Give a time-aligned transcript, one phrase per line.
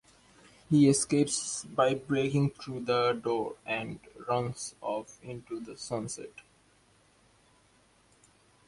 [0.71, 6.41] He escapes by breaking through a door and runs off into the sunset.